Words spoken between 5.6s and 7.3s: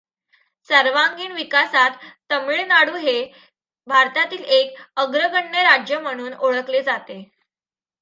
राज्य म्हणून ओळखले जाते.